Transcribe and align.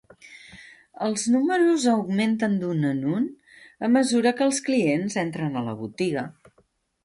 Els 1.07 1.25
números 1.33 1.85
augmenten 1.91 2.57
d'un 2.65 2.89
en 2.93 3.05
un 3.19 3.29
a 3.89 3.93
mesura 3.99 4.35
que 4.41 4.47
els 4.49 4.65
clients 4.71 5.23
entren 5.29 5.57
a 5.63 5.67
la 5.73 5.81
botiga. 5.87 6.29